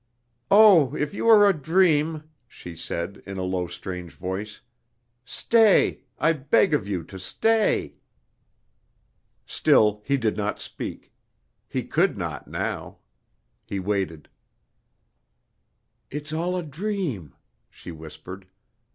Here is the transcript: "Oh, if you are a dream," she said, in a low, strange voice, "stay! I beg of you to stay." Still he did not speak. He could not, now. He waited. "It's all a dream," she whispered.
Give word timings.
"Oh, 0.49 0.95
if 0.95 1.13
you 1.13 1.27
are 1.27 1.47
a 1.47 1.53
dream," 1.53 2.23
she 2.47 2.75
said, 2.75 3.21
in 3.27 3.37
a 3.37 3.43
low, 3.43 3.67
strange 3.67 4.13
voice, 4.13 4.61
"stay! 5.25 6.01
I 6.17 6.33
beg 6.33 6.73
of 6.73 6.87
you 6.87 7.03
to 7.03 7.19
stay." 7.19 7.93
Still 9.45 10.01
he 10.03 10.17
did 10.17 10.35
not 10.35 10.59
speak. 10.59 11.11
He 11.67 11.83
could 11.83 12.17
not, 12.17 12.47
now. 12.47 12.97
He 13.63 13.79
waited. 13.79 14.27
"It's 16.09 16.33
all 16.33 16.57
a 16.57 16.63
dream," 16.63 17.35
she 17.69 17.91
whispered. 17.91 18.47